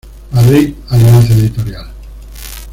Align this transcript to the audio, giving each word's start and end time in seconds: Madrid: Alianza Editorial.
Madrid: 0.31 0.75
Alianza 0.89 1.31
Editorial. 1.33 1.91